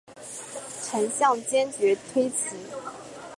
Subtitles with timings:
[0.81, 2.55] 陈顼坚决推辞。